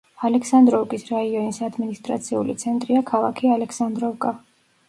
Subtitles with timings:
[0.27, 4.35] ალექსანდროვკის რაიონის ადმინისტრაციული ცენტრია ქალაქი ალექსანდროვკა.